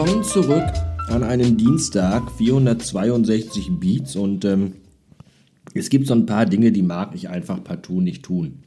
[0.00, 0.64] Willkommen zurück
[1.08, 4.72] an einem Dienstag, 462 Beats und ähm,
[5.74, 8.60] es gibt so ein paar Dinge, die mag ich einfach partout nicht tun.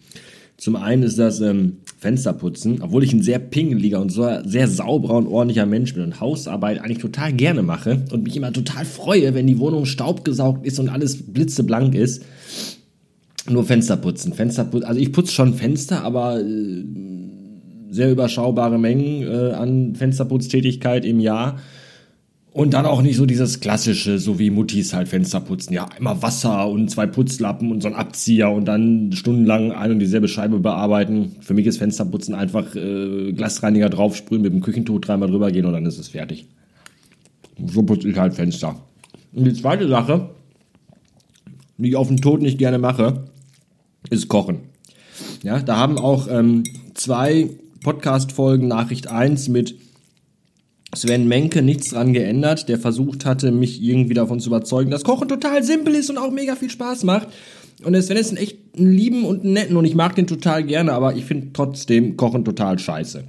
[0.58, 5.16] Zum einen ist das ähm, Fensterputzen, obwohl ich ein sehr pingeliger und so sehr sauberer
[5.16, 9.34] und ordentlicher Mensch bin und Hausarbeit eigentlich total gerne mache und mich immer total freue,
[9.34, 12.24] wenn die Wohnung staubgesaugt ist und alles blitzeblank ist.
[13.50, 14.34] Nur Fensterputzen.
[14.34, 14.88] Fensterputzen.
[14.88, 16.84] Also ich putze schon Fenster, aber äh,
[17.94, 21.58] sehr überschaubare Mengen äh, an Fensterputztätigkeit im Jahr.
[22.52, 25.74] Und dann auch nicht so dieses klassische, so wie Muttis halt Fenster putzen.
[25.74, 30.00] Ja, immer Wasser und zwei Putzlappen und so ein Abzieher und dann stundenlang ein und
[30.00, 31.36] dieselbe Scheibe bearbeiten.
[31.42, 35.74] Für mich ist Fensterputzen einfach äh, Glasreiniger draufsprühen, mit dem Küchentuch dreimal drüber gehen und
[35.74, 36.46] dann ist es fertig.
[37.66, 38.76] So putze ich halt Fenster.
[39.34, 40.30] Und die zweite Sache,
[41.80, 43.24] die ich auf den Tod nicht gerne mache,
[44.12, 44.60] ist Kochen.
[45.42, 47.50] Ja, da haben auch ähm, zwei
[47.84, 49.76] Podcast-Folgen Nachricht 1 mit
[50.96, 55.28] Sven Menke nichts dran geändert, der versucht hatte, mich irgendwie davon zu überzeugen, dass Kochen
[55.28, 57.28] total simpel ist und auch mega viel Spaß macht.
[57.84, 60.64] Und Sven ist ein echt ein lieben und einen netten und ich mag den total
[60.64, 63.24] gerne, aber ich finde trotzdem Kochen total scheiße.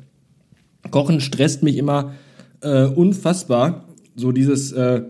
[0.90, 2.14] Kochen stresst mich immer
[2.60, 3.84] äh, unfassbar.
[4.14, 5.02] So dieses, äh,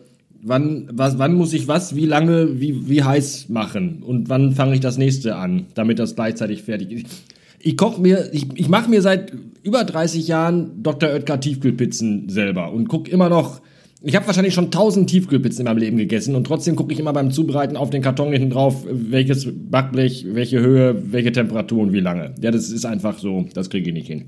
[0.42, 4.75] wann, was, wann muss ich was, wie lange, wie, wie heiß machen und wann fange
[4.75, 7.34] ich das nächste an, damit das gleichzeitig fertig ist
[7.65, 11.09] ich koche mir, ich, ich mache mir seit über 30 Jahren Dr.
[11.09, 13.62] Oetker Tiefkühlpizzen selber und gucke immer noch.
[14.03, 17.15] Ich habe wahrscheinlich schon 1000 Tiefkühlpizzen in meinem Leben gegessen und trotzdem gucke ich immer
[17.15, 22.01] beim Zubereiten auf den Karton hinten drauf, welches Backblech, welche Höhe, welche Temperatur und wie
[22.01, 22.35] lange.
[22.42, 24.27] Ja, das ist einfach so, das kriege ich nicht hin.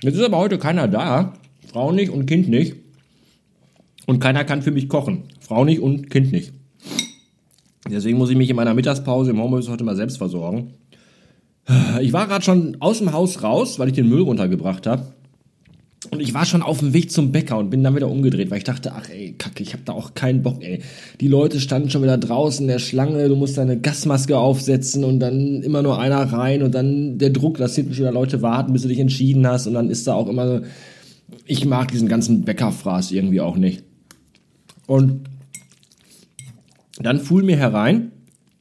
[0.00, 1.34] Jetzt ist aber heute keiner da,
[1.72, 2.76] Frau nicht und Kind nicht.
[4.06, 5.24] Und keiner kann für mich kochen.
[5.40, 6.52] Frau nicht und Kind nicht.
[7.90, 10.74] Deswegen muss ich mich in meiner Mittagspause im Homeoffice heute mal selbst versorgen.
[12.00, 15.12] Ich war gerade schon aus dem Haus raus, weil ich den Müll runtergebracht habe.
[16.10, 18.58] Und ich war schon auf dem Weg zum Bäcker und bin dann wieder umgedreht, weil
[18.58, 20.80] ich dachte, ach ey, kacke, ich habe da auch keinen Bock, ey.
[21.20, 25.20] Die Leute standen schon wieder draußen in der Schlange, du musst deine Gasmaske aufsetzen und
[25.20, 28.72] dann immer nur einer rein und dann der Druck, dass hinten schon wieder Leute warten,
[28.72, 30.60] bis du dich entschieden hast und dann ist da auch immer so,
[31.46, 33.84] ich mag diesen ganzen Bäckerfraß irgendwie auch nicht.
[34.86, 35.20] Und
[37.00, 38.10] dann fuhl mir herein,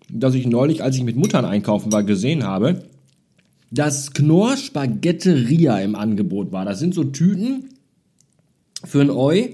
[0.10, 2.84] dass ich neulich, als ich mit Muttern einkaufen war, gesehen habe,
[3.72, 6.66] dass Knorr Spaghetteria im Angebot war.
[6.66, 7.70] Das sind so Tüten
[8.84, 9.48] für ein Eu,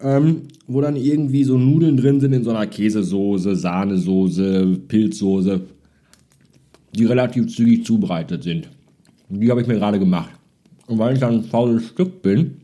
[0.00, 5.60] ähm, wo dann irgendwie so Nudeln drin sind in so einer Käsesoße, Sahnesoße, Pilzsoße,
[6.94, 8.68] die relativ zügig zubereitet sind.
[9.28, 10.30] Die habe ich mir gerade gemacht.
[10.86, 12.58] Und weil ich dann ein faules Stück bin,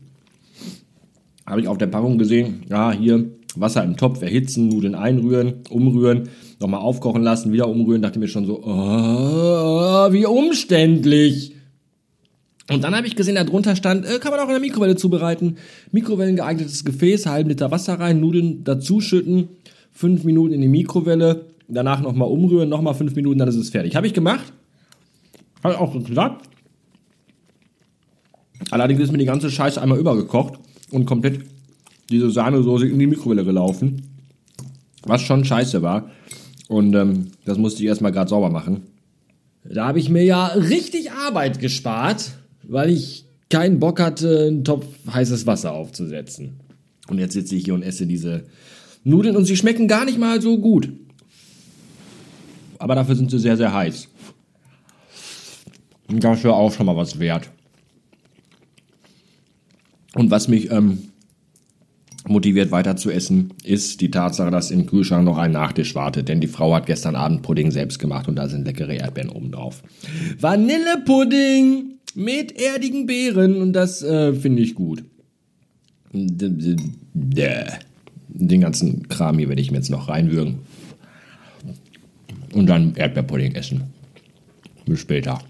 [1.45, 6.29] habe ich auf der Packung gesehen, ja, hier Wasser im Topf erhitzen, Nudeln einrühren, umrühren,
[6.61, 11.55] nochmal aufkochen lassen, wieder umrühren, dachte mir schon so, oh, wie umständlich.
[12.69, 14.95] Und dann habe ich gesehen, da drunter stand, äh, kann man auch in der Mikrowelle
[14.95, 15.57] zubereiten.
[15.91, 19.49] Mikrowellen geeignetes Gefäß, halben Liter Wasser rein, Nudeln dazuschütten,
[19.91, 23.95] fünf Minuten in die Mikrowelle, danach nochmal umrühren, nochmal fünf Minuten, dann ist es fertig.
[23.95, 24.53] Habe ich gemacht.
[25.63, 26.47] Hat auch geklappt.
[28.69, 30.53] Allerdings ist mir die ganze Scheiße einmal übergekocht
[30.91, 31.41] und komplett
[32.09, 34.03] diese Sahnesoße in die Mikrowelle gelaufen.
[35.03, 36.09] Was schon scheiße war.
[36.71, 38.83] Und ähm, das musste ich erstmal gerade sauber machen.
[39.65, 42.31] Da habe ich mir ja richtig Arbeit gespart,
[42.63, 46.61] weil ich keinen Bock hatte, einen Topf heißes Wasser aufzusetzen.
[47.09, 48.45] Und jetzt sitze ich hier und esse diese
[49.03, 50.93] Nudeln und sie schmecken gar nicht mal so gut.
[52.79, 54.07] Aber dafür sind sie sehr, sehr heiß.
[56.07, 57.49] Und dafür auch schon mal was wert.
[60.15, 61.10] Und was mich ähm,
[62.31, 66.41] motiviert weiter zu essen, ist die Tatsache, dass im Kühlschrank noch ein Nachtisch wartet, denn
[66.41, 69.83] die Frau hat gestern Abend Pudding selbst gemacht und da sind leckere Erdbeeren oben drauf.
[70.39, 75.03] Vanillepudding mit erdigen Beeren und das äh, finde ich gut.
[76.13, 80.59] Den ganzen Kram hier werde ich mir jetzt noch reinwürgen.
[82.53, 83.83] Und dann Erdbeerpudding essen.
[84.85, 85.41] Bis später.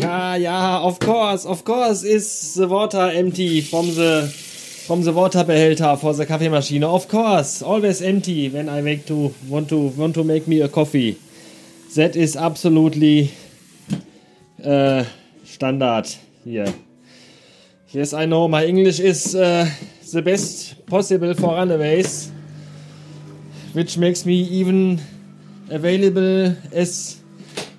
[0.00, 4.28] Ja, ja, of course, of course is the water empty from the
[4.86, 6.84] from the water behälter for the Kaffeemaschine.
[6.84, 10.68] Of course, always empty when I make to want to want to make me a
[10.68, 11.16] coffee.
[11.94, 13.30] That is absolutely
[14.64, 15.04] uh,
[15.44, 16.06] standard
[16.44, 16.74] here.
[17.90, 19.70] Yes, I know my English is uh,
[20.12, 22.32] the best possible for runaways,
[23.72, 25.00] which makes me even
[25.70, 27.20] available as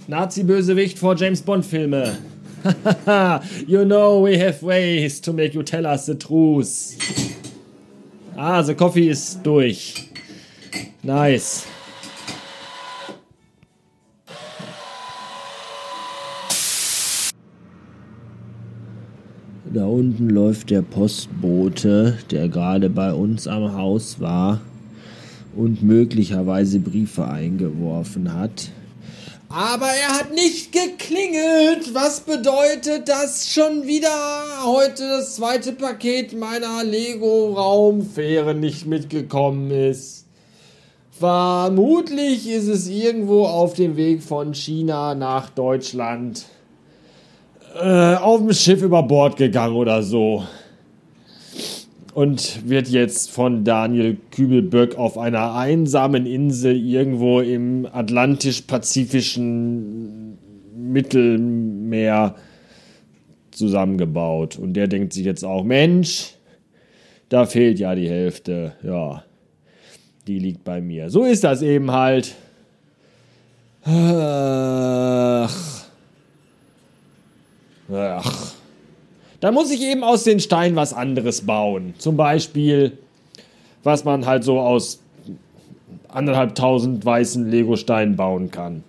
[0.08, 2.18] Nazi-Bösewicht vor James Bond-Filme.
[3.68, 6.96] you know we have ways to make you tell us the truth.
[8.38, 10.10] Ah, the coffee ist durch.
[11.02, 11.66] Nice.
[19.74, 24.62] Da unten läuft der Postbote, der gerade bei uns am Haus war
[25.56, 28.72] und möglicherweise Briefe eingeworfen hat.
[29.58, 34.10] Aber er hat nicht geklingelt, was bedeutet, dass schon wieder?
[34.66, 40.26] Heute das zweite Paket meiner Lego-Raumfähre nicht mitgekommen ist.
[41.18, 46.44] Vermutlich ist es irgendwo auf dem Weg von China nach Deutschland.
[47.82, 50.44] Äh, auf dem Schiff über Bord gegangen oder so
[52.16, 60.38] und wird jetzt von Daniel Kübelböck auf einer einsamen Insel irgendwo im atlantisch-pazifischen
[60.78, 62.36] Mittelmeer
[63.52, 64.58] zusammengebaut.
[64.58, 66.36] Und der denkt sich jetzt auch, Mensch,
[67.28, 68.72] da fehlt ja die Hälfte.
[68.82, 69.26] Ja,
[70.26, 71.10] die liegt bei mir.
[71.10, 72.34] So ist das eben halt.
[73.84, 75.54] Ach.
[77.92, 78.56] Ach.
[79.46, 81.94] Da muss ich eben aus den Steinen was anderes bauen.
[82.00, 82.98] Zum Beispiel,
[83.84, 85.02] was man halt so aus
[86.08, 88.84] anderthalbtausend weißen Lego-Steinen bauen kann.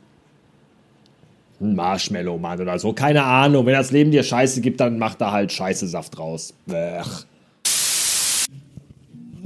[1.61, 2.95] Ein Marshmallow-Mann oder so.
[2.95, 3.67] Keine Ahnung.
[3.67, 6.55] Wenn das Leben dir Scheiße gibt, dann macht da halt Scheißesaft raus.
[6.65, 7.27] Blech.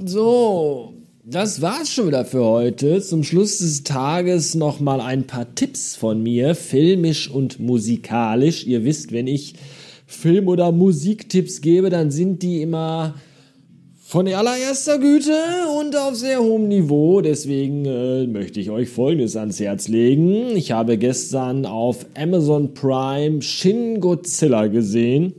[0.07, 3.03] So, das war's schon wieder für heute.
[3.03, 8.65] Zum Schluss des Tages nochmal ein paar Tipps von mir, filmisch und musikalisch.
[8.65, 9.57] Ihr wisst, wenn ich
[10.11, 13.15] Film- oder Musiktipps gebe, dann sind die immer
[14.01, 15.37] von allererster Güte
[15.79, 17.21] und auf sehr hohem Niveau.
[17.21, 20.57] Deswegen äh, möchte ich euch Folgendes ans Herz legen.
[20.57, 25.35] Ich habe gestern auf Amazon Prime Shin Godzilla gesehen.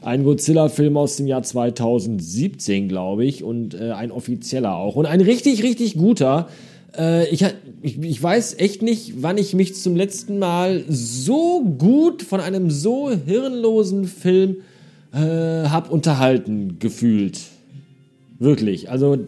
[0.00, 4.96] Ein Godzilla-Film aus dem Jahr 2017, glaube ich, und äh, ein offizieller auch.
[4.96, 6.48] Und ein richtig, richtig guter.
[6.98, 7.44] Äh, ich,
[7.82, 12.70] ich, ich weiß echt nicht, wann ich mich zum letzten Mal so gut von einem
[12.70, 14.56] so hirnlosen Film
[15.12, 17.40] äh, habe unterhalten gefühlt.
[18.38, 18.90] Wirklich.
[18.90, 19.18] Also,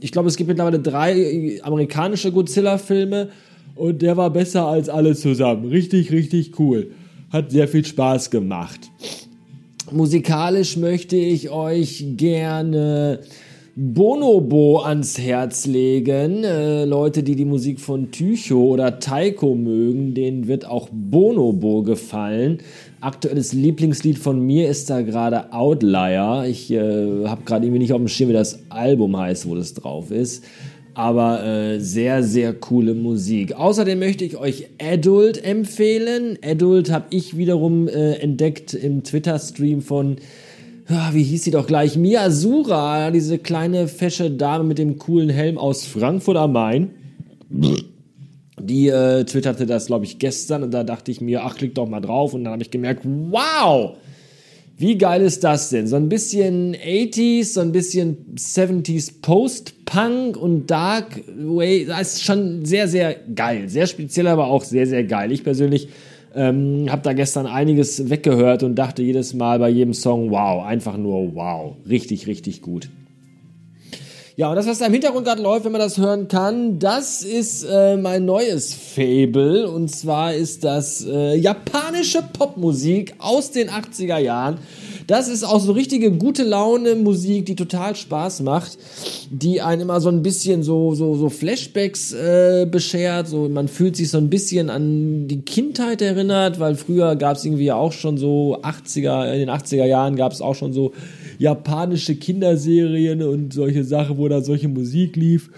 [0.00, 3.28] ich glaube, es gibt mittlerweile drei amerikanische Godzilla-Filme
[3.74, 5.66] und der war besser als alle zusammen.
[5.66, 6.90] Richtig, richtig cool.
[7.30, 8.90] Hat sehr viel Spaß gemacht.
[9.90, 13.20] Musikalisch möchte ich euch gerne
[13.76, 16.42] Bonobo ans Herz legen.
[16.42, 22.58] Äh, Leute, die die Musik von Tycho oder Taiko mögen, denen wird auch Bonobo gefallen.
[23.00, 26.44] Aktuelles Lieblingslied von mir ist da gerade Outlier.
[26.48, 29.72] Ich äh, habe gerade irgendwie nicht auf dem Schirm, wie das Album heißt, wo das
[29.74, 30.44] drauf ist.
[30.94, 33.54] Aber äh, sehr, sehr coole Musik.
[33.54, 36.36] Außerdem möchte ich euch Adult empfehlen.
[36.44, 40.16] Adult habe ich wiederum äh, entdeckt im Twitter-Stream von
[41.12, 41.96] wie hieß sie doch gleich?
[41.96, 46.90] Miyazura, diese kleine fesche Dame mit dem coolen Helm aus Frankfurt am Main.
[48.60, 51.88] Die äh, twitterte das, glaube ich, gestern und da dachte ich mir, ach, klick doch
[51.88, 53.96] mal drauf und dann habe ich gemerkt, wow,
[54.76, 55.86] wie geil ist das denn?
[55.86, 62.64] So ein bisschen 80s, so ein bisschen 70s Post-Punk und Dark Way, das ist schon
[62.64, 63.68] sehr, sehr geil.
[63.68, 65.30] Sehr speziell, aber auch sehr, sehr geil.
[65.32, 65.88] Ich persönlich
[66.34, 70.96] ähm, hab da gestern einiges weggehört und dachte jedes Mal bei jedem Song, wow, einfach
[70.96, 71.76] nur wow.
[71.88, 72.88] Richtig, richtig gut.
[74.36, 77.22] Ja, und das, was da im Hintergrund gerade läuft, wenn man das hören kann, das
[77.22, 79.68] ist äh, mein neues Fable.
[79.68, 84.58] Und zwar ist das äh, japanische Popmusik aus den 80er Jahren.
[85.10, 88.78] Das ist auch so richtige gute Laune Musik, die total Spaß macht,
[89.28, 93.26] die einen immer so ein bisschen so, so, so Flashbacks äh, beschert.
[93.26, 97.44] So, man fühlt sich so ein bisschen an die Kindheit erinnert, weil früher gab es
[97.44, 100.92] irgendwie auch schon so 80er, in den 80er Jahren gab es auch schon so
[101.40, 105.50] japanische Kinderserien und solche Sachen, wo da solche Musik lief.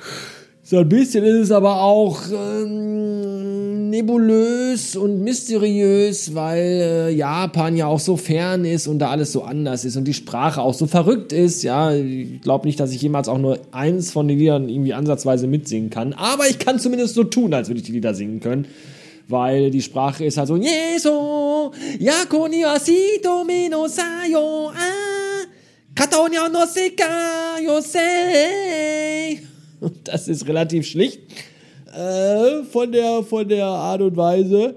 [0.73, 7.89] So ein bisschen ist es aber auch ähm, nebulös und mysteriös, weil äh, Japan ja
[7.89, 10.87] auch so fern ist und da alles so anders ist und die Sprache auch so
[10.87, 11.63] verrückt ist.
[11.63, 15.47] Ja, ich glaube nicht, dass ich jemals auch nur eins von den Liedern irgendwie ansatzweise
[15.47, 16.15] mitsingen kann.
[16.15, 18.67] Aber ich kann zumindest so tun, als würde ich die Lieder singen können.
[19.29, 25.45] Weil die Sprache ist halt so, Yeso, Yakoni asito mino sayo, ah,
[25.95, 29.52] Katonya no seka yosei.
[30.05, 31.21] Das ist relativ schlicht
[31.95, 34.77] äh, von, der, von der Art und Weise.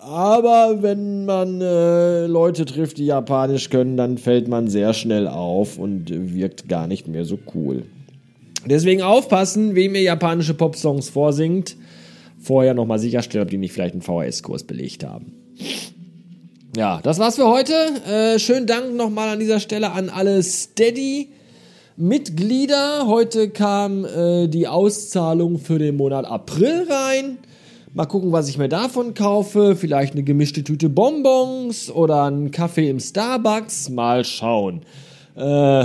[0.00, 5.78] Aber wenn man äh, Leute trifft, die Japanisch können, dann fällt man sehr schnell auf
[5.78, 7.84] und wirkt gar nicht mehr so cool.
[8.64, 11.76] Deswegen aufpassen, wem ihr japanische Popsongs vorsingt.
[12.38, 15.32] Vorher nochmal sicherstellen, ob die nicht vielleicht einen VHS-Kurs belegt haben.
[16.74, 17.74] Ja, das war's für heute.
[18.08, 21.28] Äh, schönen Dank nochmal an dieser Stelle an alle Steady.
[22.00, 23.06] Mitglieder.
[23.06, 27.38] Heute kam äh, die Auszahlung für den Monat April rein.
[27.92, 29.76] Mal gucken, was ich mir davon kaufe.
[29.76, 33.90] Vielleicht eine gemischte Tüte Bonbons oder einen Kaffee im Starbucks.
[33.90, 34.80] Mal schauen.
[35.36, 35.84] Äh,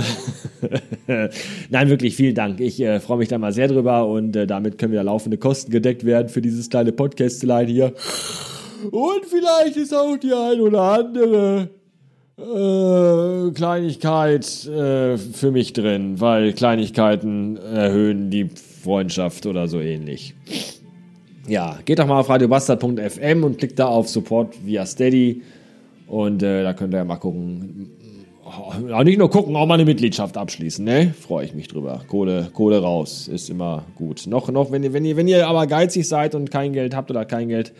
[1.70, 2.60] Nein, wirklich vielen Dank.
[2.60, 5.70] Ich äh, freue mich da mal sehr drüber und äh, damit können wieder laufende Kosten
[5.70, 7.92] gedeckt werden für dieses kleine Podcastlein hier.
[8.90, 11.68] Und vielleicht ist auch die ein oder andere
[12.38, 18.48] äh, Kleinigkeit äh, für mich drin, weil Kleinigkeiten erhöhen die
[18.82, 20.34] Freundschaft oder so ähnlich.
[21.48, 25.42] Ja, geht doch mal auf radiobastard.fm und klickt da auf Support via Steady
[26.06, 27.90] und äh, da könnt ihr ja mal gucken.
[28.92, 31.12] Auch nicht nur gucken, auch mal eine Mitgliedschaft abschließen, ne?
[31.18, 32.02] Freue ich mich drüber.
[32.06, 34.26] Kohle, Kohle raus, ist immer gut.
[34.28, 37.10] Noch, noch, wenn ihr, wenn ihr, wenn ihr aber geizig seid und kein Geld habt
[37.10, 37.72] oder kein Geld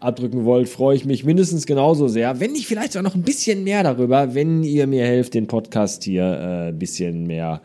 [0.00, 3.64] abdrücken wollt, freue ich mich mindestens genauso sehr, wenn nicht vielleicht auch noch ein bisschen
[3.64, 7.62] mehr darüber, wenn ihr mir helft, den Podcast hier äh, ein bisschen mehr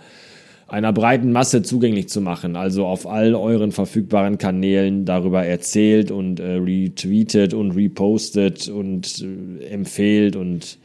[0.67, 2.55] einer breiten Masse zugänglich zu machen.
[2.55, 9.65] Also auf all euren verfügbaren Kanälen darüber erzählt und äh, retweetet und repostet und äh,
[9.65, 10.77] empfehlt und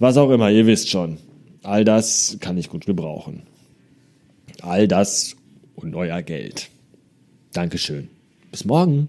[0.00, 1.18] was auch immer, ihr wisst schon.
[1.62, 3.42] All das kann ich gut gebrauchen.
[4.60, 5.36] All das
[5.76, 6.68] und euer Geld.
[7.52, 8.08] Dankeschön.
[8.50, 9.08] Bis morgen.